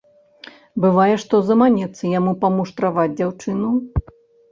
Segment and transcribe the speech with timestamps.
[0.85, 3.69] Бывае, што заманецца яму памуштраваць дзяўчыну.